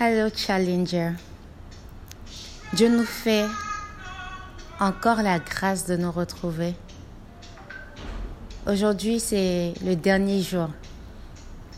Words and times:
Hello 0.00 0.28
Challenger. 0.34 1.12
Dieu 2.72 2.88
nous 2.88 3.04
fait 3.04 3.46
encore 4.80 5.22
la 5.22 5.38
grâce 5.38 5.86
de 5.86 5.96
nous 5.96 6.10
retrouver. 6.10 6.74
Aujourd'hui, 8.66 9.20
c'est 9.20 9.72
le 9.84 9.94
dernier 9.94 10.42
jour, 10.42 10.68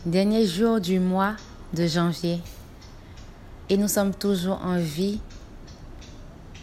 dernier 0.07 0.47
jour 0.47 0.81
du 0.81 0.99
mois 0.99 1.35
de 1.75 1.85
janvier. 1.85 2.41
Et 3.69 3.77
nous 3.77 3.87
sommes 3.87 4.15
toujours 4.15 4.65
en 4.65 4.79
vie. 4.79 5.21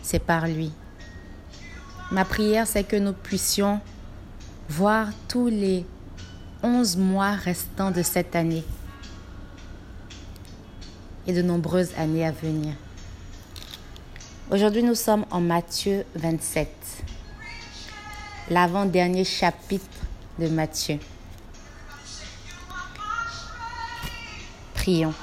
C'est 0.02 0.18
par 0.18 0.48
lui. 0.48 0.72
Ma 2.10 2.24
prière, 2.24 2.66
c'est 2.66 2.82
que 2.82 2.96
nous 2.96 3.12
puissions 3.12 3.80
voir 4.68 5.06
tous 5.28 5.46
les 5.46 5.86
11 6.64 6.96
mois 6.96 7.30
restants 7.30 7.92
de 7.92 8.02
cette 8.02 8.34
année 8.34 8.64
et 11.26 11.32
de 11.32 11.42
nombreuses 11.42 11.90
années 11.96 12.26
à 12.26 12.32
venir. 12.32 12.74
Aujourd'hui, 14.50 14.82
nous 14.82 14.94
sommes 14.94 15.24
en 15.30 15.40
Matthieu 15.40 16.04
27, 16.14 16.68
l'avant-dernier 18.50 19.24
chapitre 19.24 19.84
de 20.38 20.48
Matthieu. 20.48 20.98
Prions. 24.74 25.14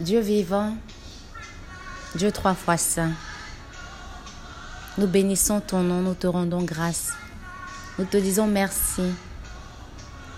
Dieu 0.00 0.20
vivant, 0.20 0.74
Dieu 2.16 2.32
trois 2.32 2.54
fois 2.54 2.76
saint, 2.76 3.12
nous 4.98 5.06
bénissons 5.06 5.60
ton 5.60 5.82
nom, 5.82 6.02
nous 6.02 6.14
te 6.14 6.26
rendons 6.26 6.62
grâce. 6.62 7.12
Nous 7.98 8.04
te 8.04 8.16
disons 8.16 8.46
merci 8.46 9.02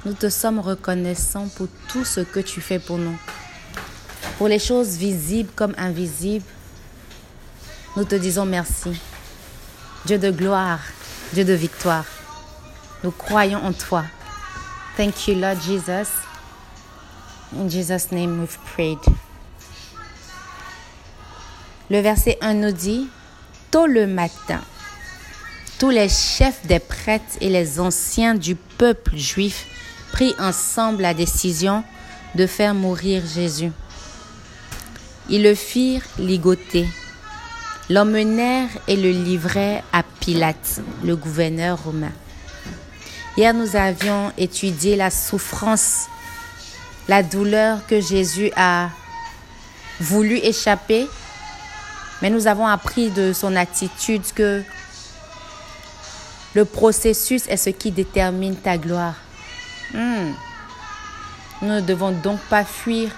nous 0.04 0.12
te 0.12 0.28
sommes 0.28 0.60
reconnaissants 0.60 1.48
pour 1.56 1.68
tout 1.88 2.04
ce 2.04 2.20
que 2.20 2.40
tu 2.40 2.60
fais 2.60 2.78
pour 2.78 2.98
nous. 2.98 3.18
Pour 4.38 4.48
les 4.48 4.58
choses 4.58 4.96
visibles 4.96 5.50
comme 5.54 5.74
invisibles, 5.78 6.44
nous 7.96 8.04
te 8.04 8.14
disons 8.14 8.44
merci. 8.44 9.00
Dieu 10.04 10.18
de 10.18 10.30
gloire, 10.30 10.80
Dieu 11.32 11.44
de 11.44 11.54
victoire, 11.54 12.04
nous 13.02 13.12
croyons 13.12 13.64
en 13.64 13.72
toi. 13.72 14.04
Thank 14.96 15.28
you, 15.28 15.34
Lord 15.36 15.60
Jesus. 15.60 16.10
In 17.56 17.68
Jesus' 17.68 18.10
name 18.10 18.40
we've 18.40 18.58
prayed. 18.74 18.98
Le 21.88 22.00
verset 22.00 22.38
1 22.40 22.54
nous 22.54 22.72
dit, 22.72 23.08
Tôt 23.70 23.86
le 23.86 24.06
matin, 24.06 24.60
tous 25.78 25.90
les 25.90 26.08
chefs 26.08 26.66
des 26.66 26.78
prêtres 26.78 27.36
et 27.40 27.48
les 27.48 27.80
anciens 27.80 28.34
du 28.34 28.54
peuple 28.54 29.16
juif 29.16 29.66
prit 30.14 30.36
ensemble 30.38 31.02
la 31.02 31.12
décision 31.12 31.82
de 32.36 32.46
faire 32.46 32.72
mourir 32.72 33.24
Jésus. 33.26 33.72
Ils 35.28 35.42
le 35.42 35.56
firent 35.56 36.04
ligoter, 36.20 36.86
l'emmenèrent 37.90 38.70
et 38.86 38.94
le 38.94 39.10
livrèrent 39.10 39.82
à 39.92 40.04
Pilate, 40.20 40.82
le 41.02 41.16
gouverneur 41.16 41.82
romain. 41.82 42.12
Hier, 43.36 43.52
nous 43.52 43.74
avions 43.74 44.30
étudié 44.38 44.94
la 44.94 45.10
souffrance, 45.10 46.06
la 47.08 47.24
douleur 47.24 47.84
que 47.88 48.00
Jésus 48.00 48.52
a 48.54 48.90
voulu 49.98 50.36
échapper, 50.36 51.08
mais 52.22 52.30
nous 52.30 52.46
avons 52.46 52.68
appris 52.68 53.10
de 53.10 53.32
son 53.32 53.56
attitude 53.56 54.22
que 54.32 54.62
le 56.54 56.64
processus 56.64 57.48
est 57.48 57.56
ce 57.56 57.70
qui 57.70 57.90
détermine 57.90 58.54
ta 58.54 58.78
gloire. 58.78 59.23
Hmm. 59.92 60.32
Nous 61.62 61.68
ne 61.68 61.80
devons 61.80 62.10
donc 62.10 62.40
pas 62.50 62.64
fuir, 62.64 63.10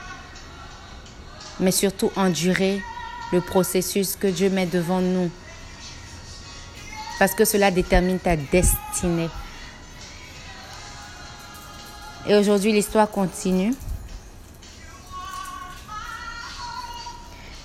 mais 1.58 1.70
surtout 1.70 2.10
endurer 2.16 2.82
le 3.32 3.40
processus 3.40 4.16
que 4.16 4.26
Dieu 4.26 4.50
met 4.50 4.66
devant 4.66 5.00
nous. 5.00 5.30
Parce 7.18 7.34
que 7.34 7.44
cela 7.44 7.70
détermine 7.70 8.18
ta 8.18 8.36
destinée. 8.36 9.30
Et 12.28 12.34
aujourd'hui, 12.34 12.72
l'histoire 12.72 13.10
continue. 13.10 13.72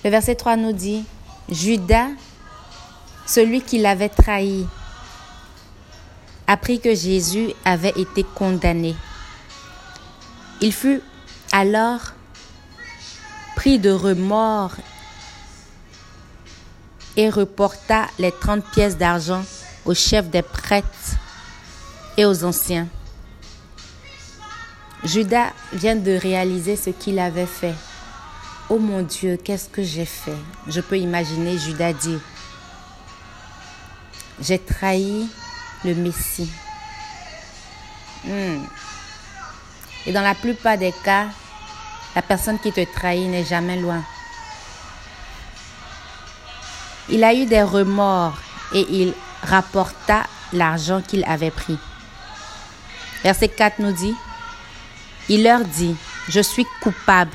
Le 0.03 0.09
verset 0.09 0.35
3 0.35 0.55
nous 0.55 0.71
dit, 0.71 1.03
Judas, 1.49 2.07
celui 3.27 3.61
qui 3.61 3.77
l'avait 3.79 4.09
trahi, 4.09 4.65
apprit 6.51 6.81
que 6.81 6.93
Jésus 6.93 7.53
avait 7.63 7.93
été 7.95 8.25
condamné. 8.35 8.93
Il 10.59 10.73
fut 10.73 11.01
alors 11.53 12.01
pris 13.55 13.79
de 13.79 13.89
remords 13.89 14.75
et 17.15 17.29
reporta 17.29 18.07
les 18.19 18.33
trente 18.33 18.65
pièces 18.73 18.97
d'argent 18.97 19.45
aux 19.85 19.93
chefs 19.93 20.29
des 20.29 20.41
prêtres 20.41 21.15
et 22.17 22.25
aux 22.25 22.43
anciens. 22.43 22.89
Judas 25.05 25.53
vient 25.71 25.95
de 25.95 26.11
réaliser 26.11 26.75
ce 26.75 26.89
qu'il 26.89 27.19
avait 27.19 27.45
fait. 27.45 27.75
Oh 28.69 28.77
mon 28.77 29.03
Dieu, 29.03 29.37
qu'est-ce 29.41 29.69
que 29.69 29.83
j'ai 29.83 30.05
fait? 30.05 30.37
Je 30.67 30.81
peux 30.81 30.97
imaginer 30.97 31.57
Judas 31.57 31.93
dire, 31.93 32.19
j'ai 34.41 34.59
trahi 34.59 35.29
le 35.83 35.95
Messie. 35.95 36.51
Hmm. 38.23 38.63
Et 40.05 40.11
dans 40.11 40.21
la 40.21 40.35
plupart 40.35 40.77
des 40.77 40.93
cas, 41.03 41.27
la 42.15 42.21
personne 42.21 42.59
qui 42.59 42.71
te 42.71 42.83
trahit 42.93 43.29
n'est 43.29 43.45
jamais 43.45 43.77
loin. 43.77 44.03
Il 47.09 47.23
a 47.23 47.33
eu 47.33 47.45
des 47.45 47.63
remords 47.63 48.37
et 48.73 48.85
il 48.89 49.13
rapporta 49.43 50.23
l'argent 50.53 51.01
qu'il 51.01 51.23
avait 51.25 51.51
pris. 51.51 51.77
Verset 53.23 53.49
4 53.49 53.79
nous 53.79 53.91
dit, 53.91 54.15
il 55.29 55.43
leur 55.43 55.61
dit, 55.61 55.95
je 56.29 56.41
suis 56.41 56.65
coupable, 56.81 57.31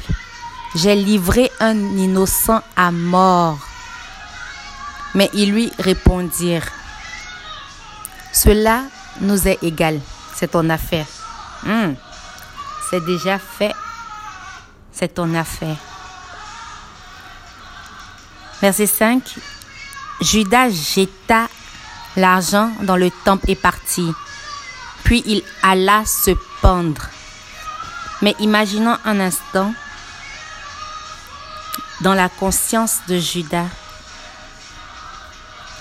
j'ai 0.75 0.95
livré 0.95 1.51
un 1.61 1.77
innocent 1.77 2.61
à 2.77 2.91
mort. 2.91 3.59
Mais 5.15 5.31
ils 5.33 5.53
lui 5.53 5.73
répondirent, 5.79 6.69
cela 8.37 8.83
nous 9.23 9.49
est 9.49 9.63
égal. 9.63 9.99
C'est 10.35 10.49
ton 10.49 10.69
affaire. 10.69 11.07
Hmm. 11.63 11.95
C'est 12.91 13.03
déjà 13.03 13.39
fait. 13.39 13.75
C'est 14.93 15.15
ton 15.15 15.35
affaire. 15.35 15.77
Verset 18.61 18.87
5. 18.87 19.23
Judas 20.21 20.69
jeta 20.69 21.49
l'argent 22.17 22.71
dans 22.83 22.97
le 22.97 23.11
temple 23.25 23.51
et 23.51 23.57
partit. 23.57 24.13
Puis 25.03 25.23
il 25.25 25.43
alla 25.63 26.05
se 26.05 26.33
pendre. 26.61 27.09
Mais 28.21 28.35
imaginons 28.39 28.99
un 29.07 29.19
instant 29.19 29.73
dans 32.03 32.15
la 32.15 32.29
conscience 32.29 32.99
de 33.09 33.19
Judas 33.19 33.69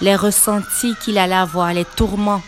les 0.01 0.15
ressentis 0.15 0.95
qu'il 0.99 1.17
allait 1.17 1.35
avoir, 1.35 1.73
les 1.73 1.85
tourments. 1.85 2.43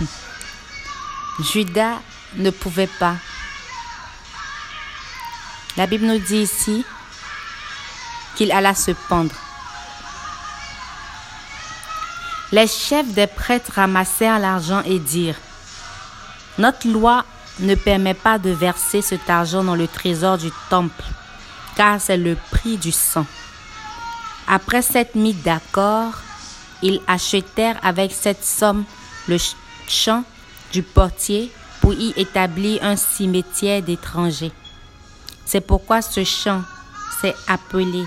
Judas 1.40 1.98
ne 2.36 2.50
pouvait 2.50 2.90
pas. 2.98 3.16
La 5.76 5.86
Bible 5.86 6.06
nous 6.06 6.18
dit 6.18 6.42
ici 6.42 6.84
qu'il 8.36 8.52
alla 8.52 8.74
se 8.74 8.92
pendre. 8.92 9.34
Les 12.50 12.66
chefs 12.66 13.12
des 13.12 13.26
prêtres 13.26 13.72
ramassèrent 13.74 14.38
l'argent 14.38 14.82
et 14.84 14.98
dirent, 14.98 15.38
Notre 16.56 16.88
loi 16.88 17.24
ne 17.60 17.74
permet 17.74 18.14
pas 18.14 18.38
de 18.38 18.50
verser 18.50 19.02
cet 19.02 19.28
argent 19.28 19.62
dans 19.62 19.74
le 19.74 19.86
trésor 19.86 20.38
du 20.38 20.50
temple, 20.70 21.04
car 21.76 22.00
c'est 22.00 22.16
le 22.16 22.36
prix 22.50 22.76
du 22.76 22.90
sang. 22.90 23.26
Après 24.48 24.80
s'être 24.80 25.14
mis 25.14 25.34
d'accord, 25.34 26.14
ils 26.82 27.00
achetèrent 27.06 27.78
avec 27.82 28.12
cette 28.12 28.42
somme 28.42 28.84
le 29.28 29.36
champ 29.86 30.24
du 30.72 30.82
portier 30.82 31.52
pour 31.82 31.92
y 31.92 32.14
établir 32.16 32.82
un 32.82 32.96
cimetière 32.96 33.82
d'étrangers. 33.82 34.52
C'est 35.44 35.60
pourquoi 35.60 36.00
ce 36.00 36.24
champ 36.24 36.62
s'est 37.20 37.34
appelé 37.46 38.04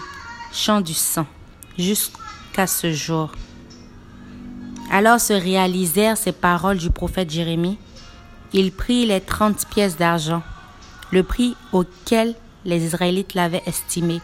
champ 0.52 0.82
du 0.82 0.96
sang 0.96 1.28
jusqu'à 1.78 2.66
ce 2.66 2.92
jour. 2.92 3.32
Alors 4.92 5.20
se 5.22 5.34
réalisèrent 5.34 6.18
ces 6.18 6.32
paroles 6.32 6.78
du 6.78 6.90
prophète 6.90 7.30
Jérémie. 7.30 7.78
Il 8.52 8.72
prit 8.72 9.06
les 9.06 9.22
trente 9.22 9.66
pièces 9.68 9.96
d'argent, 9.96 10.44
le 11.12 11.24
prix 11.24 11.56
auquel 11.72 12.36
les 12.66 12.84
Israélites 12.84 13.34
l'avaient 13.36 13.64
estimé, 13.66 14.22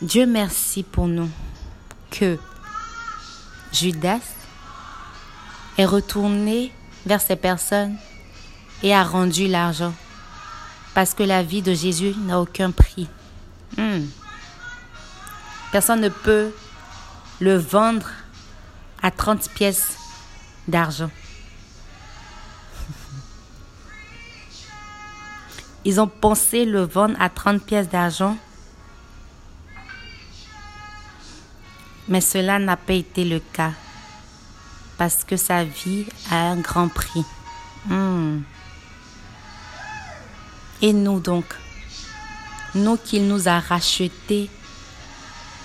Dieu 0.00 0.26
merci 0.26 0.84
pour 0.84 1.08
nous 1.08 1.28
que 2.12 2.38
Judas 3.72 4.20
est 5.76 5.84
retourné 5.84 6.72
vers 7.04 7.20
ces 7.20 7.34
personnes 7.34 7.96
et 8.84 8.94
a 8.94 9.02
rendu 9.02 9.48
l'argent. 9.48 9.92
Parce 10.94 11.14
que 11.14 11.24
la 11.24 11.42
vie 11.42 11.62
de 11.62 11.74
Jésus 11.74 12.14
n'a 12.16 12.40
aucun 12.40 12.70
prix. 12.70 13.08
Hmm. 13.76 14.04
Personne 15.72 16.00
ne 16.00 16.08
peut 16.08 16.52
le 17.40 17.56
vendre 17.56 18.08
à 19.02 19.10
30 19.10 19.50
pièces 19.50 19.96
d'argent. 20.68 21.10
Ils 25.84 26.00
ont 26.00 26.06
pensé 26.06 26.64
le 26.64 26.82
vendre 26.82 27.16
à 27.20 27.28
30 27.28 27.62
pièces 27.64 27.88
d'argent, 27.88 28.38
mais 32.08 32.20
cela 32.20 32.58
n'a 32.58 32.76
pas 32.76 32.94
été 32.94 33.24
le 33.24 33.40
cas 33.40 33.72
parce 34.96 35.24
que 35.24 35.36
sa 35.36 35.64
vie 35.64 36.06
a 36.30 36.48
un 36.50 36.56
grand 36.56 36.88
prix. 36.88 37.24
Hmm. 37.86 38.40
Et 40.82 40.92
nous 40.92 41.20
donc, 41.20 41.44
nous 42.74 42.96
qu'il 42.96 43.26
nous 43.26 43.48
a 43.48 43.60
rachetés 43.60 44.50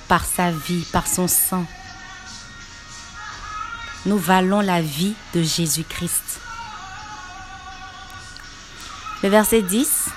par 0.07 0.25
sa 0.25 0.51
vie, 0.51 0.85
par 0.91 1.07
son 1.07 1.27
sang, 1.27 1.65
nous 4.05 4.17
valons 4.17 4.61
la 4.61 4.81
vie 4.81 5.15
de 5.33 5.41
Jésus-Christ. 5.41 6.41
Le 9.23 9.29
verset 9.29 9.61
10. 9.61 10.09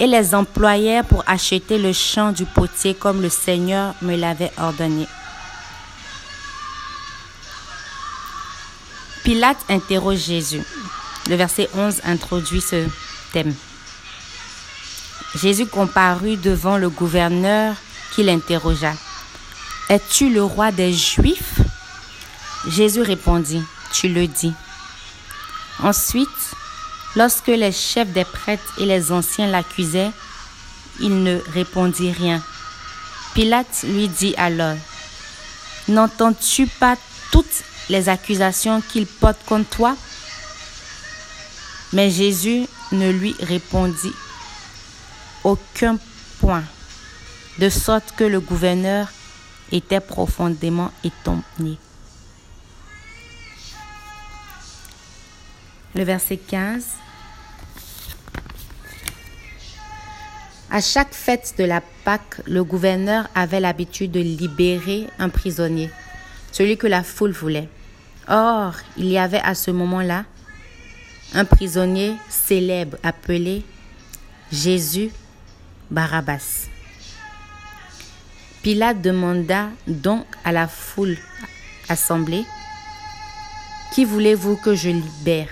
Et 0.00 0.06
les 0.06 0.34
employèrent 0.34 1.04
pour 1.04 1.22
acheter 1.26 1.78
le 1.78 1.92
champ 1.92 2.32
du 2.32 2.46
potier 2.46 2.94
comme 2.94 3.22
le 3.22 3.28
Seigneur 3.28 3.94
me 4.02 4.16
l'avait 4.16 4.50
ordonné. 4.56 5.06
Pilate 9.22 9.62
interroge 9.68 10.18
Jésus. 10.18 10.62
Le 11.28 11.36
verset 11.36 11.68
11 11.74 12.00
introduit 12.04 12.62
ce 12.62 12.88
thème. 13.32 13.54
Jésus 15.34 15.66
comparut 15.66 16.36
devant 16.36 16.78
le 16.78 16.88
gouverneur 16.88 17.76
qui 18.14 18.24
l'interrogea. 18.24 18.94
Es-tu 19.88 20.30
le 20.30 20.42
roi 20.42 20.72
des 20.72 20.92
Juifs? 20.92 21.60
Jésus 22.66 23.02
répondit, 23.02 23.62
Tu 23.92 24.08
le 24.08 24.26
dis. 24.26 24.52
Ensuite, 25.82 26.28
lorsque 27.16 27.48
les 27.48 27.72
chefs 27.72 28.12
des 28.12 28.24
prêtres 28.24 28.74
et 28.78 28.86
les 28.86 29.12
anciens 29.12 29.48
l'accusaient, 29.48 30.10
il 31.00 31.22
ne 31.22 31.38
répondit 31.52 32.12
rien. 32.12 32.42
Pilate 33.34 33.84
lui 33.84 34.08
dit 34.08 34.34
alors, 34.36 34.76
N'entends-tu 35.88 36.66
pas 36.66 36.96
toutes 37.32 37.64
les 37.88 38.08
accusations 38.08 38.80
qu'il 38.80 39.06
porte 39.06 39.38
contre 39.46 39.68
toi? 39.70 39.96
Mais 41.92 42.10
Jésus 42.10 42.66
ne 42.92 43.10
lui 43.10 43.34
répondit 43.40 44.12
aucun 45.42 45.98
point, 46.38 46.62
de 47.58 47.68
sorte 47.68 48.12
que 48.16 48.24
le 48.24 48.40
gouverneur 48.40 49.08
était 49.72 50.00
profondément 50.00 50.92
étonné. 51.02 51.78
Le 55.94 56.04
verset 56.04 56.36
15. 56.36 56.86
À 60.70 60.80
chaque 60.80 61.12
fête 61.12 61.54
de 61.58 61.64
la 61.64 61.80
Pâque, 62.04 62.40
le 62.46 62.62
gouverneur 62.62 63.26
avait 63.34 63.58
l'habitude 63.58 64.12
de 64.12 64.20
libérer 64.20 65.08
un 65.18 65.28
prisonnier, 65.28 65.90
celui 66.52 66.76
que 66.76 66.86
la 66.86 67.02
foule 67.02 67.32
voulait. 67.32 67.68
Or, 68.28 68.74
il 68.96 69.06
y 69.06 69.18
avait 69.18 69.40
à 69.40 69.56
ce 69.56 69.72
moment-là 69.72 70.26
un 71.34 71.44
prisonnier 71.44 72.14
célèbre 72.28 72.96
appelé 73.02 73.64
Jésus 74.52 75.10
Barabbas. 75.90 76.68
Pilate 78.62 79.02
demanda 79.02 79.70
donc 79.88 80.26
à 80.44 80.52
la 80.52 80.68
foule 80.68 81.18
assemblée, 81.88 82.44
Qui 83.92 84.04
voulez-vous 84.04 84.54
que 84.56 84.76
je 84.76 84.90
libère? 84.90 85.48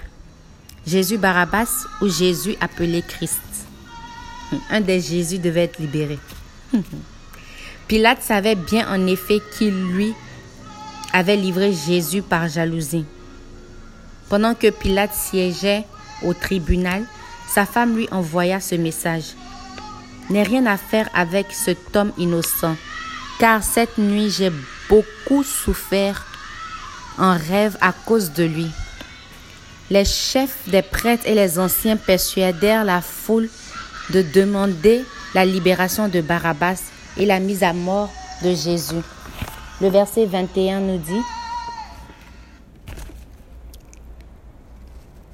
Jésus 0.88 1.18
Barabbas 1.18 1.84
ou 2.00 2.08
Jésus 2.08 2.56
appelé 2.62 3.02
Christ 3.06 3.42
Un 4.70 4.80
des 4.80 5.02
Jésus 5.02 5.38
devait 5.38 5.64
être 5.64 5.78
libéré. 5.78 6.18
Pilate 7.88 8.22
savait 8.22 8.54
bien 8.54 8.88
en 8.90 9.06
effet 9.06 9.40
qu'il 9.52 9.74
lui 9.92 10.14
avait 11.12 11.36
livré 11.36 11.74
Jésus 11.74 12.22
par 12.22 12.48
jalousie. 12.48 13.04
Pendant 14.30 14.54
que 14.54 14.70
Pilate 14.70 15.12
siégeait 15.12 15.84
au 16.22 16.32
tribunal, 16.32 17.04
sa 17.46 17.66
femme 17.66 17.94
lui 17.94 18.08
envoya 18.10 18.58
ce 18.58 18.76
message. 18.76 19.34
N'ai 20.30 20.42
rien 20.42 20.64
à 20.64 20.78
faire 20.78 21.10
avec 21.12 21.48
cet 21.50 21.94
homme 21.96 22.12
innocent, 22.16 22.76
car 23.38 23.62
cette 23.62 23.98
nuit 23.98 24.30
j'ai 24.30 24.52
beaucoup 24.88 25.42
souffert 25.42 26.24
en 27.18 27.36
rêve 27.36 27.76
à 27.82 27.92
cause 27.92 28.32
de 28.32 28.44
lui. 28.44 28.70
Les 29.90 30.04
chefs 30.04 30.68
des 30.68 30.82
prêtres 30.82 31.26
et 31.26 31.34
les 31.34 31.58
anciens 31.58 31.96
persuadèrent 31.96 32.84
la 32.84 33.00
foule 33.00 33.48
de 34.10 34.20
demander 34.20 35.02
la 35.34 35.46
libération 35.46 36.08
de 36.08 36.20
Barabbas 36.20 36.82
et 37.16 37.24
la 37.24 37.40
mise 37.40 37.62
à 37.62 37.72
mort 37.72 38.10
de 38.42 38.54
Jésus. 38.54 39.02
Le 39.80 39.88
verset 39.88 40.26
21 40.26 40.80
nous 40.80 40.98
dit, 40.98 41.22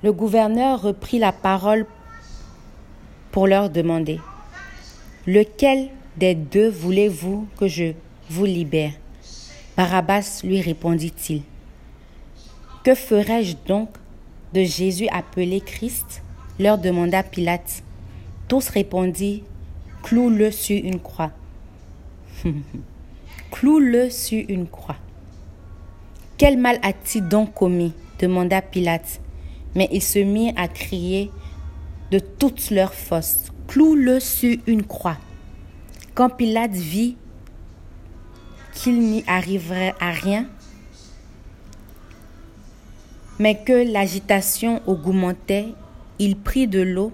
Le 0.05 0.13
gouverneur 0.13 0.83
reprit 0.83 1.19
la 1.19 1.33
parole 1.33 1.87
pour 3.33 3.49
leur 3.49 3.71
demander, 3.71 4.21
Lequel 5.27 5.89
des 6.17 6.35
deux 6.35 6.69
voulez-vous 6.69 7.49
que 7.59 7.67
je 7.67 7.95
vous 8.31 8.45
libère? 8.45 8.93
Barabbas 9.77 10.43
lui 10.45 10.61
répondit-il. 10.61 11.43
Que 12.85 12.95
ferais-je 12.95 13.57
donc 13.67 13.89
de 14.55 14.63
Jésus 14.63 15.09
appelé 15.09 15.61
Christ 15.61 16.23
leur 16.61 16.79
demanda 16.79 17.25
Pilate. 17.25 17.83
Tous 18.47 18.69
répondirent, 18.69 19.41
Cloue-le 20.05 20.51
sur 20.51 20.83
une 20.85 21.01
croix. 21.01 21.33
Cloue-le 23.51 24.11
sur 24.11 24.45
une 24.49 24.69
croix. 24.69 24.97
Quel 26.37 26.57
mal 26.59 26.79
a-t-il 26.83 27.27
donc 27.27 27.55
commis? 27.55 27.95
demanda 28.21 28.63
Pilate. 28.63 29.21
Mais 29.75 29.89
ils 29.91 30.03
se 30.03 30.21
mirent 30.21 30.55
à 30.57 30.69
crier 30.69 31.31
de 32.13 32.21
toutes 32.21 32.71
leurs 32.71 32.95
forces, 32.95 33.51
Cloue-le 33.67 34.21
sur 34.21 34.57
une 34.69 34.85
croix. 34.85 35.17
Quand 36.15 36.29
Pilate 36.31 36.75
vit 36.75 37.17
qu'il 38.73 39.01
n'y 39.01 39.25
arriverait 39.27 39.95
à 39.99 40.11
rien, 40.11 40.47
mais 43.39 43.57
que 43.57 43.93
l'agitation 43.93 44.81
augmentait, 44.87 45.69
il 46.19 46.37
prit 46.37 46.67
de 46.69 46.81
l'eau, 46.81 47.13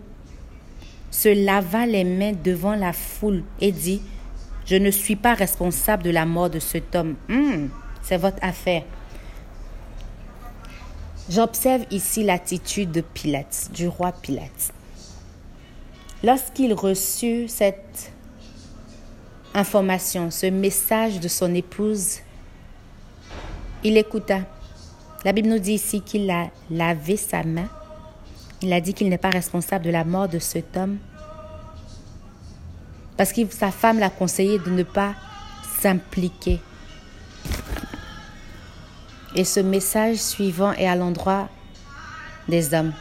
se 1.11 1.29
lava 1.29 1.87
les 1.87 2.05
mains 2.05 2.33
devant 2.33 2.75
la 2.75 2.93
foule 2.93 3.43
et 3.61 3.73
dit, 3.73 4.03
Je 4.67 4.77
ne 4.77 4.91
suis 4.91 5.17
pas 5.17 5.35
responsable 5.35 6.03
de 6.05 6.11
la 6.11 6.27
mort 6.27 6.50
de 6.50 6.61
cet 6.61 6.95
homme. 6.95 7.17
Hmm, 7.29 7.69
c'est 8.03 8.19
votre 8.19 8.39
affaire. 8.43 8.85
J'observe 11.29 11.85
ici 11.91 12.23
l'attitude 12.25 12.93
de 12.93 13.00
Pilate, 13.00 13.71
du 13.73 13.89
roi 13.89 14.12
Pilate. 14.12 14.73
Lorsqu'il 16.23 16.75
reçut 16.75 17.49
cette 17.49 18.12
information, 19.55 20.31
ce 20.31 20.47
message 20.47 21.19
de 21.19 21.29
son 21.29 21.55
épouse, 21.55 22.19
il 23.83 23.97
écouta. 23.97 24.41
La 25.25 25.33
Bible 25.33 25.49
nous 25.49 25.59
dit 25.59 25.75
ici 25.75 26.00
qu'il 26.00 26.31
a 26.31 26.49
lavé 26.71 27.17
sa 27.17 27.43
main. 27.43 27.69
Il 28.62 28.73
a 28.73 28.81
dit 28.81 28.95
qu'il 28.95 29.09
n'est 29.11 29.19
pas 29.19 29.31
responsable 29.31 29.85
de 29.85 29.91
la 29.91 30.05
mort 30.05 30.29
de 30.29 30.39
cet 30.39 30.77
homme. 30.79 30.99
Parce 33.19 33.33
que 33.33 33.47
sa 33.50 33.71
femme 33.71 33.99
l'a 33.99 34.09
conseillé 34.09 34.59
de 34.59 34.71
ne 34.71 34.83
pas 34.83 35.15
s'impliquer. 35.81 36.59
Et 39.35 39.45
ce 39.45 39.61
message 39.61 40.17
suivant 40.17 40.73
est 40.73 40.89
à 40.89 40.97
l'endroit 40.97 41.49
des 42.49 42.73
hommes. 42.73 42.93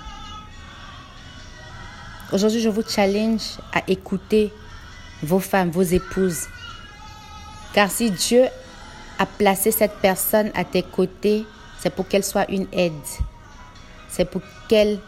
Aujourd'hui, 2.34 2.60
je 2.60 2.70
vous 2.70 2.84
challenge 2.88 3.58
à 3.74 3.82
écouter 3.88 4.54
vos 5.24 5.40
femmes, 5.40 5.72
vos 5.72 5.82
épouses. 5.84 6.48
Car 7.74 7.90
si 7.90 8.12
Dieu 8.12 8.44
a 9.18 9.26
placé 9.26 9.72
cette 9.72 9.96
personne 10.02 10.52
à 10.54 10.66
tes 10.66 10.84
côtés, 10.84 11.46
c'est 11.80 11.90
pour 11.90 12.08
qu'elle 12.08 12.24
soit 12.24 12.50
une 12.50 12.68
aide. 12.72 12.94
C'est 14.10 14.26
pour 14.26 14.42
qu'elle 14.68 15.00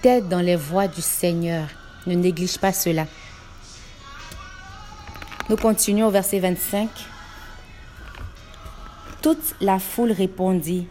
t'aide 0.00 0.28
dans 0.28 0.40
les 0.40 0.56
voies 0.56 0.88
du 0.88 1.02
Seigneur. 1.02 1.66
Ne 2.06 2.14
néglige 2.14 2.58
pas 2.58 2.72
cela. 2.72 3.06
Nous 5.48 5.56
continuons 5.56 6.06
au 6.06 6.10
verset 6.10 6.38
25. 6.38 6.88
Toute 9.20 9.54
la 9.60 9.78
foule 9.78 10.12
répondit, 10.12 10.86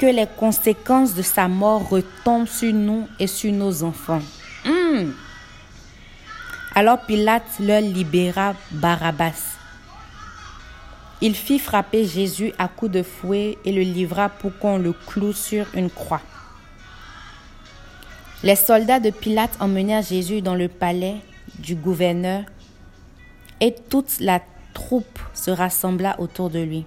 que 0.00 0.06
les 0.06 0.26
conséquences 0.26 1.14
de 1.14 1.20
sa 1.20 1.46
mort 1.46 1.88
retombent 1.90 2.48
sur 2.48 2.72
nous 2.72 3.06
et 3.18 3.26
sur 3.26 3.52
nos 3.52 3.82
enfants. 3.82 4.22
Hmm. 4.64 5.10
Alors 6.74 7.04
Pilate 7.06 7.58
leur 7.60 7.82
libéra 7.82 8.54
Barabbas. 8.70 9.59
Il 11.22 11.34
fit 11.34 11.58
frapper 11.58 12.06
Jésus 12.06 12.52
à 12.58 12.68
coups 12.68 12.92
de 12.92 13.02
fouet 13.02 13.58
et 13.66 13.72
le 13.72 13.82
livra 13.82 14.30
pour 14.30 14.56
qu'on 14.58 14.78
le 14.78 14.94
cloue 14.94 15.34
sur 15.34 15.66
une 15.74 15.90
croix. 15.90 16.22
Les 18.42 18.56
soldats 18.56 19.00
de 19.00 19.10
Pilate 19.10 19.54
emmenèrent 19.60 20.02
Jésus 20.02 20.40
dans 20.40 20.54
le 20.54 20.68
palais 20.68 21.16
du 21.58 21.74
gouverneur 21.74 22.44
et 23.60 23.74
toute 23.90 24.18
la 24.20 24.40
troupe 24.72 25.18
se 25.34 25.50
rassembla 25.50 26.18
autour 26.18 26.48
de 26.48 26.60
lui. 26.60 26.86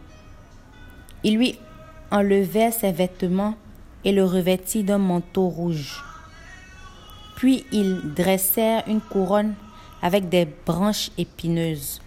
Ils 1.24 1.38
lui 1.38 1.60
enlevèrent 2.10 2.74
ses 2.74 2.92
vêtements 2.92 3.56
et 4.04 4.12
le 4.12 4.25
revêtit 4.25 4.84
d'un 4.84 4.98
manteau 4.98 5.48
rouge. 5.48 6.04
Puis 7.36 7.66
ils 7.72 8.02
dressèrent 8.16 8.84
une 8.88 9.02
couronne 9.02 9.54
avec 10.02 10.28
des 10.30 10.48
branches 10.66 11.12
épineuses. 11.20 12.02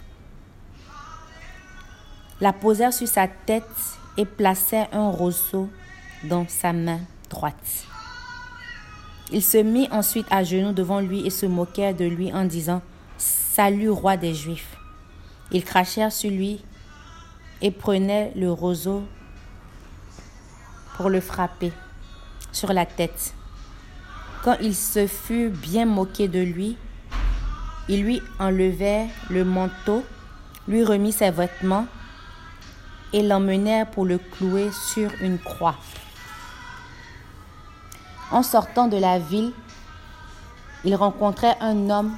La 2.39 2.53
posèrent 2.53 2.93
sur 2.93 3.07
sa 3.07 3.27
tête 3.27 3.63
et 4.15 4.25
placèrent 4.25 4.89
un 4.91 5.09
roseau 5.09 5.69
dans 6.23 6.47
sa 6.47 6.71
main 6.71 6.99
droite. 7.29 7.85
Il 9.31 9.43
se 9.43 9.57
mit 9.57 9.87
ensuite 9.91 10.27
à 10.29 10.43
genoux 10.43 10.71
devant 10.71 10.99
lui 10.99 11.25
et 11.25 11.29
se 11.29 11.45
moquèrent 11.45 11.95
de 11.95 12.05
lui 12.05 12.31
en 12.31 12.45
disant 12.45 12.81
Salut, 13.17 13.89
roi 13.89 14.17
des 14.17 14.35
Juifs. 14.35 14.77
Ils 15.51 15.63
crachèrent 15.63 16.11
sur 16.11 16.29
lui 16.29 16.63
et 17.61 17.71
prenaient 17.71 18.31
le 18.35 18.51
roseau 18.51 19.03
pour 20.95 21.09
le 21.09 21.21
frapper 21.21 21.71
sur 22.51 22.71
la 22.71 22.85
tête. 22.85 23.33
Quand 24.43 24.57
il 24.61 24.75
se 24.75 25.07
fut 25.07 25.49
bien 25.49 25.85
moqué 25.85 26.27
de 26.27 26.39
lui, 26.39 26.77
il 27.89 28.03
lui 28.03 28.21
enlevait 28.39 29.07
le 29.29 29.43
manteau, 29.43 30.03
lui 30.67 30.83
remit 30.83 31.11
ses 31.11 31.31
vêtements 31.31 31.87
et 33.17 33.23
l'emmenèrent 33.23 33.89
pour 33.89 34.05
le 34.05 34.19
clouer 34.19 34.69
sur 34.71 35.09
une 35.21 35.39
croix. 35.39 35.75
En 38.29 38.43
sortant 38.43 38.87
de 38.87 38.97
la 38.97 39.17
ville, 39.17 39.53
il 40.85 40.93
rencontrait 40.93 41.57
un 41.59 41.89
homme 41.89 42.15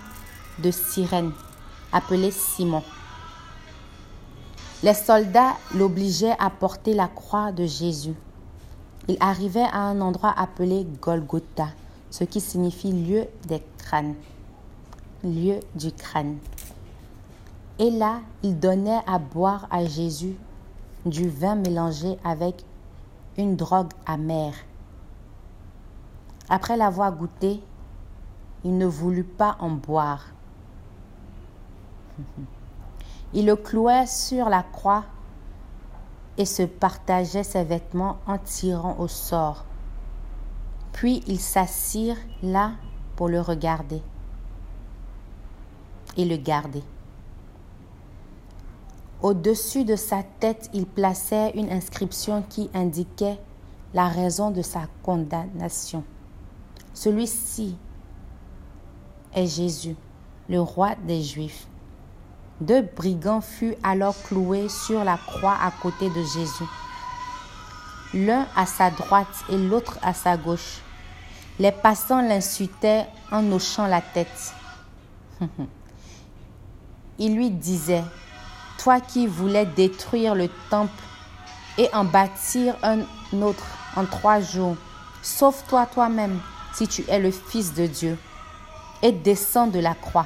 de 0.62 0.72
Cyrène 0.72 1.32
appelé 1.94 2.32
Simon. 2.32 2.84
Les 4.84 4.94
soldats 4.94 5.56
l'obligeaient 5.74 6.36
à 6.38 6.50
porter 6.50 6.94
la 6.94 7.08
croix 7.08 7.53
de 7.53 7.65
Jésus. 7.65 8.15
Il 9.08 9.15
arrivait 9.22 9.70
à 9.72 9.79
un 9.79 10.01
endroit 10.01 10.34
appelé 10.38 10.86
Golgotha, 11.01 11.70
ce 12.10 12.25
qui 12.25 12.41
signifie 12.41 12.91
lieu 12.91 13.25
des 13.48 13.63
crânes, 13.77 14.15
lieu 15.24 15.62
du 15.75 15.94
crâne. 15.94 16.39
Et 17.79 17.89
là, 17.89 18.20
il 18.44 18.60
donnait 18.60 19.00
à 19.08 19.18
boire 19.18 19.65
à 19.72 19.86
Jésus 19.86 20.36
du 21.06 21.29
vin 21.29 21.56
mélangé 21.56 22.18
avec 22.24 22.63
une 23.38 23.56
drogue 23.56 23.91
amère. 24.06 24.53
Après 26.50 26.77
l'avoir 26.77 27.12
goûté, 27.13 27.62
il 28.63 28.77
ne 28.77 28.86
voulut 28.86 29.24
pas 29.24 29.56
en 29.60 29.70
boire. 29.72 30.25
Il 33.34 33.46
le 33.46 33.56
clouait 33.56 34.08
sur 34.08 34.50
la 34.50 34.63
croix 34.63 35.06
et 36.39 36.46
se 36.46 36.63
partageait 36.63 37.44
ses 37.44 37.63
vêtements 37.63 38.18
en 38.25 38.39
tirant 38.39 38.96
au 38.98 39.08
sort. 39.08 39.65
Puis 40.94 41.22
ils 41.27 41.39
s'assirent 41.39 42.18
là 42.41 42.72
pour 43.15 43.29
le 43.29 43.39
regarder 43.39 44.01
et 46.18 46.25
le 46.25 46.38
garder. 46.38 46.84
Au-dessus 49.22 49.84
de 49.84 49.98
sa 49.98 50.24
tête, 50.24 50.70
il 50.74 50.86
plaçait 50.86 51.52
une 51.56 51.72
inscription 51.72 52.42
qui 52.50 52.70
indiquait 52.74 53.38
la 53.94 54.08
raison 54.08 54.50
de 54.50 54.62
sa 54.62 54.84
condamnation. 55.04 56.06
Celui-ci 56.94 57.76
est 59.34 59.48
Jésus, 59.48 59.98
le 60.48 60.62
roi 60.62 60.96
des 61.06 61.22
Juifs. 61.22 61.68
Deux 62.62 62.82
brigands 62.82 63.42
furent 63.42 63.76
alors 63.84 64.16
cloués 64.24 64.70
sur 64.70 65.04
la 65.04 65.18
croix 65.18 65.58
à 65.62 65.72
côté 65.82 66.10
de 66.10 66.22
Jésus, 66.22 66.70
l'un 68.14 68.48
à 68.56 68.66
sa 68.66 68.90
droite 68.90 69.28
et 69.50 69.58
l'autre 69.58 70.00
à 70.02 70.14
sa 70.14 70.38
gauche. 70.38 70.82
Les 71.58 71.74
passants 71.74 72.22
l'insultaient 72.22 73.06
en 73.32 73.52
hochant 73.52 73.88
la 73.88 74.02
tête. 74.02 74.54
Ils 77.20 77.36
lui 77.36 77.50
disaient, 77.50 78.04
toi 78.80 79.00
qui 79.02 79.28
voulais 79.28 79.66
détruire 79.66 80.34
le 80.34 80.50
temple 80.70 81.04
et 81.78 81.90
en 81.94 82.06
bâtir 82.06 82.76
un 82.82 83.02
autre 83.42 83.66
en 83.96 84.06
trois 84.06 84.40
jours, 84.40 84.76
sauve-toi 85.22 85.86
toi-même 85.88 86.40
si 86.74 86.88
tu 86.88 87.04
es 87.08 87.20
le 87.20 87.32
Fils 87.32 87.74
de 87.74 87.86
Dieu 87.86 88.18
et 89.02 89.12
descends 89.12 89.68
de 89.68 89.80
la 89.80 89.94
croix. 89.94 90.26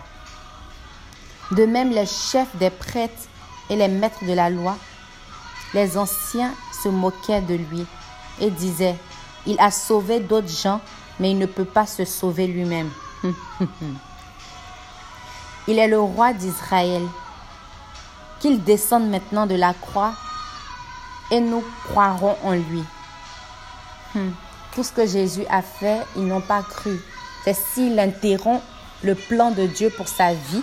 De 1.52 1.66
même, 1.66 1.92
les 1.92 2.06
chefs 2.06 2.56
des 2.56 2.70
prêtres 2.70 3.28
et 3.70 3.76
les 3.76 3.88
maîtres 3.88 4.26
de 4.26 4.34
la 4.34 4.50
loi, 4.50 4.78
les 5.74 5.98
anciens 5.98 6.54
se 6.84 6.90
moquaient 6.90 7.42
de 7.42 7.56
lui 7.56 7.86
et 8.40 8.50
disaient, 8.50 8.96
il 9.46 9.60
a 9.60 9.72
sauvé 9.72 10.20
d'autres 10.20 10.48
gens, 10.48 10.80
mais 11.20 11.32
il 11.32 11.38
ne 11.38 11.46
peut 11.46 11.66
pas 11.66 11.86
se 11.86 12.06
sauver 12.06 12.48
lui-même. 12.48 12.90
il 15.68 15.80
est 15.80 15.88
le 15.88 16.00
roi 16.00 16.34
d'Israël 16.34 17.04
qu'il 18.44 18.62
descende 18.62 19.10
maintenant 19.10 19.48
de 19.48 19.56
la 19.56 19.74
croix 19.74 20.12
et 21.32 21.40
nous 21.40 21.64
croirons 21.86 22.36
en 22.44 22.52
lui. 22.52 22.84
Hmm. 24.14 24.32
Tout 24.76 24.84
ce 24.84 24.92
que 24.92 25.08
Jésus 25.08 25.46
a 25.50 25.62
fait, 25.62 26.02
ils 26.18 26.28
n'ont 26.28 26.42
pas 26.42 26.62
cru. 26.62 27.00
C'est 27.46 27.56
s'il 27.56 27.98
interrompt 27.98 28.62
le 29.02 29.16
plan 29.16 29.52
de 29.52 29.66
Dieu 29.66 29.90
pour 29.96 30.10
sa 30.10 30.34
vie, 30.34 30.62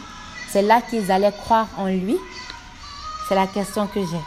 c'est 0.51 0.61
là 0.61 0.83
qu'ils 0.83 1.11
allaient 1.11 1.33
croire 1.33 1.69
en 1.79 1.87
lui. 1.87 2.19
C'est 3.27 3.35
la 3.35 3.47
question 3.47 3.87
que 3.87 4.01
j'ai. 4.01 4.25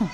Hmm. 0.00 0.08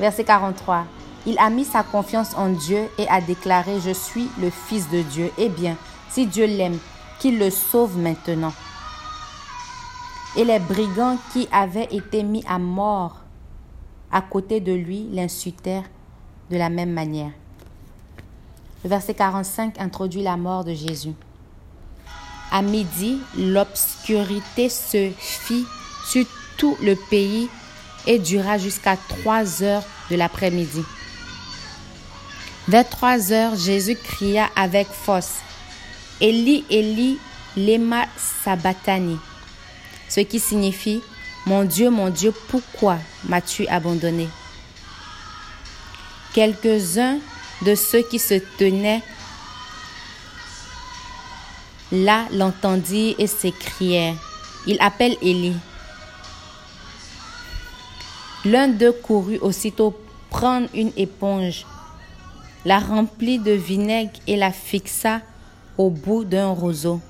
Verset 0.00 0.24
43. 0.24 0.86
Il 1.26 1.38
a 1.38 1.50
mis 1.50 1.66
sa 1.66 1.82
confiance 1.82 2.32
en 2.34 2.48
Dieu 2.48 2.88
et 2.96 3.06
a 3.08 3.20
déclaré, 3.20 3.78
je 3.78 3.92
suis 3.92 4.30
le 4.40 4.48
Fils 4.48 4.88
de 4.88 5.02
Dieu. 5.02 5.30
Eh 5.36 5.50
bien, 5.50 5.76
si 6.08 6.24
Dieu 6.24 6.46
l'aime, 6.46 6.78
qu'il 7.18 7.38
le 7.38 7.50
sauve 7.50 7.98
maintenant 7.98 8.54
et 10.36 10.44
les 10.44 10.58
brigands 10.58 11.18
qui 11.32 11.48
avaient 11.50 11.88
été 11.90 12.22
mis 12.22 12.44
à 12.46 12.58
mort 12.58 13.22
à 14.12 14.20
côté 14.20 14.60
de 14.60 14.72
lui 14.72 15.08
l'insultèrent 15.12 15.88
de 16.50 16.56
la 16.56 16.68
même 16.68 16.92
manière. 16.92 17.32
Le 18.84 18.90
verset 18.90 19.14
45 19.14 19.80
introduit 19.80 20.22
la 20.22 20.36
mort 20.36 20.64
de 20.64 20.74
Jésus. 20.74 21.14
À 22.52 22.62
midi, 22.62 23.18
l'obscurité 23.36 24.68
se 24.68 25.10
fit 25.18 25.66
sur 26.06 26.24
tout 26.56 26.76
le 26.82 26.94
pays 27.10 27.48
et 28.06 28.18
dura 28.18 28.58
jusqu'à 28.58 28.96
trois 28.96 29.62
heures 29.62 29.82
de 30.10 30.16
l'après-midi. 30.16 30.82
Vers 32.68 32.88
trois 32.88 33.32
heures, 33.32 33.56
Jésus 33.56 33.96
cria 33.96 34.48
avec 34.54 34.86
force, 34.86 35.36
Eli, 36.20 36.64
Eli, 36.70 37.18
lema 37.56 38.04
sabatani 38.16 39.18
ce 40.08 40.20
qui 40.20 40.40
signifie 40.40 41.02
Mon 41.46 41.64
Dieu, 41.64 41.90
mon 41.90 42.10
Dieu, 42.10 42.32
pourquoi 42.48 42.98
m'as-tu 43.24 43.66
abandonné? 43.68 44.28
Quelques-uns 46.34 47.18
de 47.62 47.74
ceux 47.74 48.02
qui 48.02 48.18
se 48.18 48.34
tenaient 48.58 49.02
là 51.92 52.26
l'entendirent 52.32 53.14
et 53.18 53.26
s'écrièrent 53.26 54.16
Il 54.66 54.76
appelle 54.80 55.16
Élie. 55.22 55.56
L'un 58.44 58.68
d'eux 58.68 58.92
courut 58.92 59.38
aussitôt 59.38 59.98
prendre 60.30 60.68
une 60.74 60.92
éponge, 60.96 61.66
la 62.64 62.78
remplit 62.78 63.38
de 63.38 63.52
vinaigre 63.52 64.12
et 64.26 64.36
la 64.36 64.52
fixa 64.52 65.20
au 65.78 65.90
bout 65.90 66.24
d'un 66.24 66.50
roseau. 66.50 67.00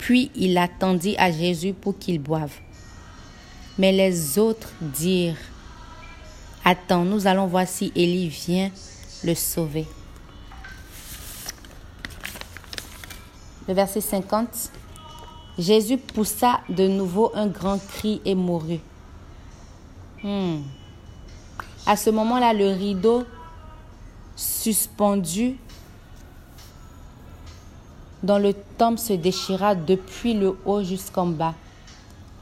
Puis 0.00 0.30
il 0.34 0.56
attendit 0.56 1.14
à 1.18 1.30
Jésus 1.30 1.74
pour 1.74 1.98
qu'il 1.98 2.18
boive. 2.20 2.54
Mais 3.78 3.92
les 3.92 4.38
autres 4.38 4.72
dirent, 4.80 5.36
Attends, 6.64 7.04
nous 7.04 7.26
allons 7.26 7.46
voir 7.46 7.68
si 7.68 7.92
Élie 7.94 8.28
vient 8.28 8.70
le 9.24 9.34
sauver. 9.34 9.86
Le 13.68 13.74
verset 13.74 14.00
50. 14.00 14.48
Jésus 15.58 15.98
poussa 15.98 16.60
de 16.70 16.88
nouveau 16.88 17.30
un 17.34 17.46
grand 17.46 17.78
cri 17.78 18.22
et 18.24 18.34
mourut. 18.34 18.80
Hmm. 20.22 20.62
À 21.86 21.96
ce 21.96 22.08
moment-là, 22.08 22.54
le 22.54 22.70
rideau 22.70 23.24
suspendu 24.34 25.56
dans 28.22 28.38
le 28.38 28.54
temple 28.76 28.98
se 28.98 29.12
déchira 29.12 29.74
depuis 29.74 30.34
le 30.34 30.58
haut 30.64 30.82
jusqu'en 30.82 31.26
bas. 31.26 31.54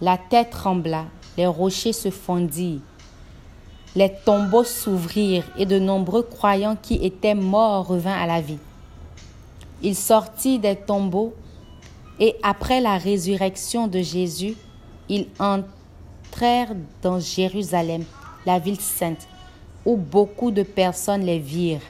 La 0.00 0.18
tête 0.18 0.50
trembla, 0.50 1.04
les 1.37 1.47
rochers 1.47 1.92
se 1.92 2.11
fondirent, 2.11 2.80
les 3.94 4.12
tombeaux 4.25 4.64
s'ouvrirent 4.64 5.49
et 5.56 5.66
de 5.66 5.78
nombreux 5.78 6.23
croyants 6.23 6.76
qui 6.80 6.94
étaient 6.94 7.35
morts 7.35 7.87
revinrent 7.87 8.23
à 8.23 8.26
la 8.26 8.40
vie. 8.40 8.58
Il 9.82 9.94
sortit 9.94 10.58
des 10.58 10.76
tombeaux 10.76 11.35
et 12.20 12.37
après 12.42 12.80
la 12.80 12.99
résurrection 12.99 13.87
de 13.87 14.00
Jésus, 14.00 14.56
ils 15.08 15.26
entrèrent 15.38 16.75
dans 17.02 17.20
Jérusalem, 17.20 18.04
la 18.44 18.58
ville 18.58 18.80
sainte, 18.80 19.26
où 19.87 19.97
beaucoup 19.97 20.50
de 20.50 20.62
personnes 20.62 21.25
les 21.25 21.38
virent. 21.38 21.80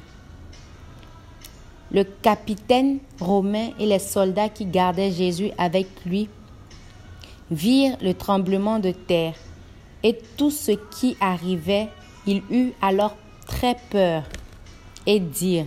Le 1.90 2.04
capitaine 2.04 2.98
romain 3.20 3.70
et 3.78 3.86
les 3.86 3.98
soldats 3.98 4.48
qui 4.48 4.66
gardaient 4.66 5.10
Jésus 5.10 5.50
avec 5.56 5.86
lui 6.04 6.28
virent 7.50 7.96
le 8.02 8.12
tremblement 8.12 8.78
de 8.78 8.92
terre 8.92 9.34
et 10.02 10.18
tout 10.36 10.50
ce 10.50 10.72
qui 10.72 11.16
arrivait. 11.20 11.88
Il 12.26 12.42
eut 12.50 12.72
alors 12.82 13.16
très 13.46 13.76
peur 13.90 14.24
et 15.06 15.18
dirent, 15.18 15.66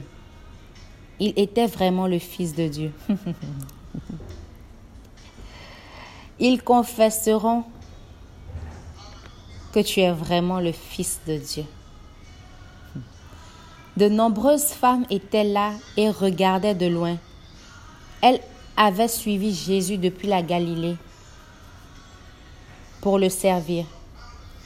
il 1.19 1.33
était 1.35 1.65
vraiment 1.65 2.07
le 2.07 2.19
Fils 2.19 2.53
de 2.55 2.67
Dieu. 2.67 2.91
Ils 6.39 6.63
confesseront 6.63 7.63
que 9.71 9.79
tu 9.79 9.99
es 9.99 10.11
vraiment 10.11 10.59
le 10.59 10.71
Fils 10.71 11.19
de 11.27 11.37
Dieu. 11.37 11.65
De 13.97 14.07
nombreuses 14.07 14.67
femmes 14.67 15.05
étaient 15.09 15.43
là 15.43 15.71
et 15.97 16.09
regardaient 16.09 16.75
de 16.75 16.85
loin. 16.85 17.17
Elles 18.21 18.41
avaient 18.77 19.07
suivi 19.07 19.53
Jésus 19.53 19.97
depuis 19.97 20.27
la 20.27 20.41
Galilée 20.41 20.95
pour 23.01 23.19
le 23.19 23.29
servir. 23.29 23.85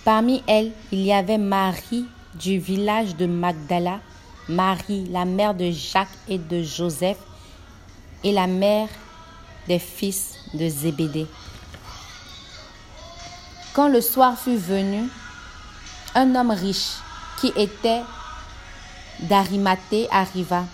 Parmi 0.03 0.43
elles, 0.45 0.71
il 0.91 1.01
y 1.01 1.11
avait 1.11 1.39
Marie 1.39 2.05
du 2.35 2.59
village 2.59 3.15
de 3.15 3.25
Magdala, 3.25 3.99
Marie, 4.47 5.07
la 5.09 5.25
mère 5.25 5.55
de 5.55 5.71
Jacques 5.71 6.07
et 6.27 6.37
de 6.37 6.61
Joseph, 6.61 7.17
et 8.23 8.31
la 8.31 8.45
mère 8.45 8.89
des 9.67 9.79
fils 9.79 10.35
de 10.53 10.67
Zébédée. 10.67 11.27
Quand 13.73 13.87
le 13.87 14.01
soir 14.01 14.37
fut 14.37 14.57
venu, 14.57 15.09
un 16.13 16.35
homme 16.35 16.51
riche 16.51 16.93
qui 17.39 17.51
était 17.57 18.01
d'Arimathée 19.19 20.07
arriva. 20.11 20.65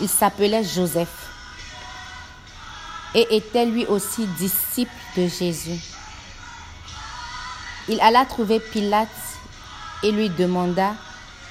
Il 0.00 0.08
s'appelait 0.08 0.64
Joseph 0.64 1.30
et 3.14 3.36
était 3.36 3.66
lui 3.66 3.84
aussi 3.86 4.26
disciple 4.38 4.90
de 5.16 5.26
Jésus. 5.26 5.80
Il 7.88 8.00
alla 8.00 8.24
trouver 8.24 8.60
Pilate 8.60 9.08
et 10.02 10.12
lui 10.12 10.30
demanda 10.30 10.94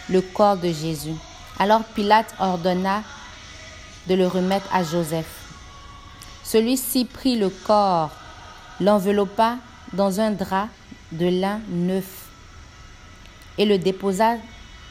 le 0.10 0.22
corps 0.22 0.58
de 0.58 0.72
Jésus. 0.72 1.14
Alors 1.60 1.84
Pilate 1.84 2.34
ordonna 2.40 3.04
de 4.08 4.16
le 4.16 4.28
remettre 4.28 4.68
à 4.74 4.84
Joseph. 4.84 5.28
Celui-ci 6.44 7.06
prit 7.06 7.38
le 7.38 7.50
corps, 7.50 8.10
l'enveloppa 8.80 9.58
dans 9.94 10.20
un 10.20 10.32
drap 10.32 10.68
de 11.12 11.28
lin 11.28 11.60
neuf 11.70 12.26
et 13.58 13.66
le 13.66 13.78
déposa 13.78 14.38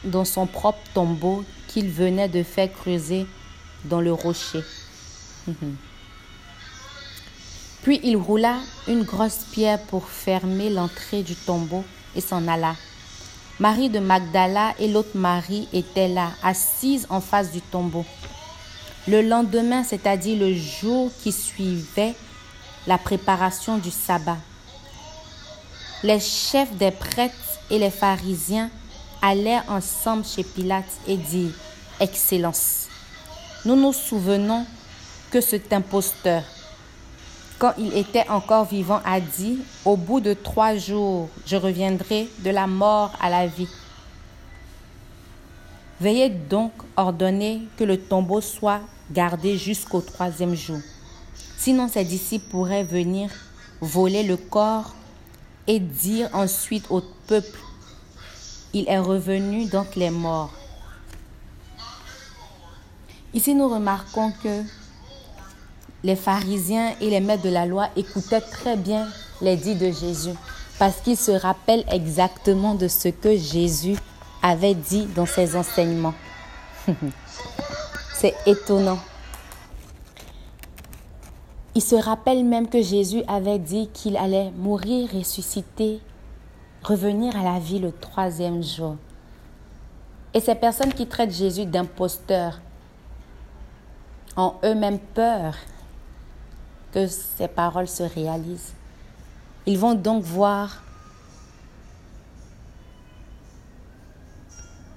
dans 0.03 0.25
son 0.25 0.47
propre 0.47 0.79
tombeau 0.93 1.43
qu'il 1.67 1.89
venait 1.89 2.29
de 2.29 2.43
faire 2.43 2.71
creuser 2.71 3.25
dans 3.85 4.01
le 4.01 4.13
rocher. 4.13 4.63
Puis 7.83 7.99
il 8.03 8.15
roula 8.15 8.57
une 8.87 9.03
grosse 9.03 9.45
pierre 9.51 9.81
pour 9.83 10.07
fermer 10.07 10.69
l'entrée 10.69 11.23
du 11.23 11.35
tombeau 11.35 11.83
et 12.15 12.21
s'en 12.21 12.47
alla. 12.47 12.75
Marie 13.59 13.89
de 13.89 13.99
Magdala 13.99 14.73
et 14.79 14.87
l'autre 14.87 15.15
Marie 15.15 15.67
étaient 15.73 16.07
là, 16.07 16.31
assises 16.43 17.07
en 17.09 17.21
face 17.21 17.51
du 17.51 17.61
tombeau. 17.61 18.05
Le 19.07 19.21
lendemain, 19.21 19.83
c'est-à-dire 19.83 20.39
le 20.39 20.53
jour 20.53 21.11
qui 21.21 21.31
suivait 21.31 22.15
la 22.87 22.97
préparation 22.97 23.77
du 23.77 23.91
sabbat, 23.91 24.37
les 26.03 26.19
chefs 26.19 26.73
des 26.73 26.91
prêtres 26.91 27.35
et 27.69 27.79
les 27.79 27.91
pharisiens 27.91 28.69
allèrent 29.21 29.65
ensemble 29.67 30.25
chez 30.25 30.43
Pilate 30.43 30.85
et 31.07 31.17
dirent, 31.17 31.53
Excellence, 31.99 32.87
nous 33.65 33.75
nous 33.75 33.93
souvenons 33.93 34.65
que 35.29 35.39
cet 35.39 35.71
imposteur, 35.71 36.43
quand 37.59 37.73
il 37.77 37.95
était 37.95 38.27
encore 38.27 38.65
vivant, 38.65 39.01
a 39.05 39.19
dit, 39.19 39.59
Au 39.85 39.95
bout 39.95 40.19
de 40.19 40.33
trois 40.33 40.75
jours, 40.75 41.29
je 41.45 41.55
reviendrai 41.55 42.27
de 42.39 42.49
la 42.49 42.65
mort 42.65 43.13
à 43.21 43.29
la 43.29 43.45
vie. 43.45 43.69
Veuillez 45.99 46.29
donc 46.29 46.71
ordonner 46.97 47.61
que 47.77 47.83
le 47.83 47.99
tombeau 47.99 48.41
soit 48.41 48.81
gardé 49.11 49.57
jusqu'au 49.57 50.01
troisième 50.01 50.55
jour. 50.55 50.79
Sinon, 51.57 51.87
ses 51.87 52.03
disciples 52.03 52.49
pourraient 52.49 52.83
venir 52.83 53.29
voler 53.81 54.23
le 54.23 54.37
corps 54.37 54.95
et 55.67 55.79
dire 55.79 56.29
ensuite 56.33 56.85
au 56.89 57.01
peuple 57.27 57.59
il 58.73 58.87
est 58.87 58.99
revenu 58.99 59.65
donc 59.65 59.95
les 59.95 60.09
morts. 60.09 60.51
Ici, 63.33 63.55
nous 63.55 63.69
remarquons 63.69 64.31
que 64.43 64.63
les 66.03 66.15
pharisiens 66.15 66.93
et 66.99 67.09
les 67.09 67.19
maîtres 67.19 67.43
de 67.43 67.49
la 67.49 67.65
loi 67.65 67.89
écoutaient 67.95 68.41
très 68.41 68.75
bien 68.75 69.07
les 69.41 69.55
dits 69.55 69.75
de 69.75 69.91
Jésus 69.91 70.35
parce 70.79 70.97
qu'ils 71.01 71.17
se 71.17 71.31
rappellent 71.31 71.85
exactement 71.91 72.75
de 72.75 72.87
ce 72.87 73.09
que 73.09 73.37
Jésus 73.37 73.95
avait 74.41 74.73
dit 74.73 75.05
dans 75.15 75.25
ses 75.25 75.55
enseignements. 75.55 76.15
C'est 78.13 78.35
étonnant. 78.45 78.99
Ils 81.73 81.81
se 81.81 81.95
rappellent 81.95 82.43
même 82.43 82.67
que 82.67 82.81
Jésus 82.81 83.23
avait 83.27 83.59
dit 83.59 83.89
qu'il 83.93 84.17
allait 84.17 84.51
mourir, 84.57 85.09
ressusciter 85.13 86.01
revenir 86.83 87.35
à 87.35 87.43
la 87.43 87.59
vie 87.59 87.79
le 87.79 87.91
troisième 87.91 88.63
jour. 88.63 88.95
Et 90.33 90.39
ces 90.39 90.55
personnes 90.55 90.93
qui 90.93 91.07
traitent 91.07 91.33
Jésus 91.33 91.65
d'imposteur 91.65 92.59
ont 94.37 94.55
eux-mêmes 94.63 94.99
peur 94.99 95.55
que 96.93 97.07
ces 97.07 97.47
paroles 97.47 97.87
se 97.87 98.03
réalisent. 98.03 98.73
Ils 99.65 99.77
vont 99.77 99.93
donc 99.93 100.23
voir 100.23 100.81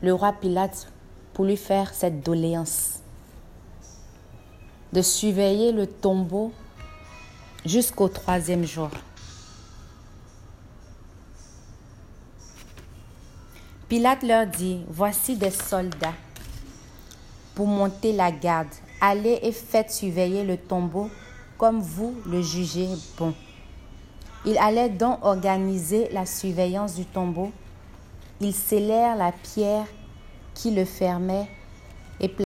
le 0.03 0.13
roi 0.13 0.33
Pilate 0.33 0.89
pour 1.33 1.45
lui 1.45 1.57
faire 1.57 1.93
cette 1.93 2.23
doléance 2.23 3.01
de 4.93 5.03
surveiller 5.03 5.73
le 5.73 5.87
tombeau 5.87 6.53
jusqu'au 7.65 8.09
troisième 8.09 8.65
jour. 8.65 8.91
Pilate 13.95 14.25
leur 14.25 14.47
dit, 14.49 14.81
voici 14.89 15.37
des 15.37 15.53
soldats 15.53 16.15
pour 17.55 17.69
monter 17.69 18.13
la 18.13 18.33
garde. 18.33 18.67
Allez 19.01 19.39
et 19.41 19.53
faites 19.53 19.93
surveiller 19.93 20.43
le 20.43 20.57
tombeau 20.57 21.09
comme 21.59 21.79
vous 21.79 22.13
le 22.27 22.43
jugez 22.43 22.89
bon. 23.17 23.33
Il 24.45 24.59
allait 24.59 24.89
donc 24.89 25.21
organiser 25.23 26.09
la 26.11 26.27
surveillance 26.27 26.97
du 26.97 27.05
tombeau. 27.05 27.53
Ils 28.41 28.53
scellèrent 28.53 29.15
la 29.15 29.31
pierre 29.31 29.87
qui 30.55 30.73
le 30.73 30.85
fermait 30.85 31.47
et 32.19 32.29